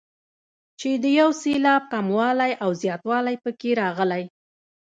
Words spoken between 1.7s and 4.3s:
کموالی او زیاتوالی پکې راغلی.